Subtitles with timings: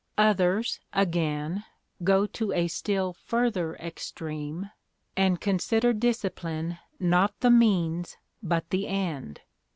[0.17, 1.63] Others, again,
[2.03, 4.71] go to a still further extreme,
[5.15, 9.41] and consider discipline not the means but the end.